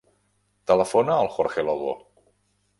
[0.71, 1.95] Telefona al Jorge Lobo.